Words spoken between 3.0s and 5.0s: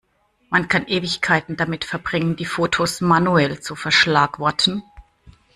manuell zu verschlagworten.